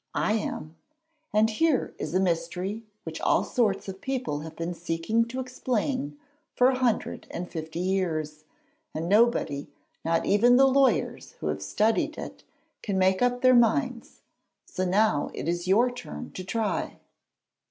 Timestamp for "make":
12.97-13.21